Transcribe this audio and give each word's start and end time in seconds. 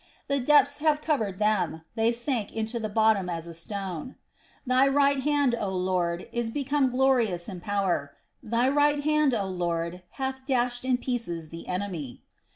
"The 0.27 0.39
depths 0.39 0.79
have 0.79 0.99
covered 0.99 1.37
them: 1.37 1.83
they 1.93 2.11
sank 2.11 2.51
into 2.51 2.79
the 2.79 2.89
bottom 2.89 3.29
as 3.29 3.45
a 3.45 3.53
stone. 3.53 4.15
"Thy 4.65 4.87
right 4.87 5.19
hand, 5.19 5.53
O 5.53 5.69
Lord, 5.69 6.27
is 6.31 6.49
become 6.49 6.89
glorious 6.89 7.47
in 7.47 7.61
power: 7.61 8.15
thy 8.41 8.67
right 8.67 9.03
hand, 9.03 9.35
O 9.35 9.45
Lord, 9.45 10.01
hath 10.13 10.43
dashed 10.47 10.85
in 10.85 10.97
pieces 10.97 11.49
the 11.49 11.67
enemy. 11.67 12.23